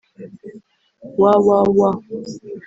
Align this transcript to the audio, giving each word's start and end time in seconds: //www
//www 1.11 1.93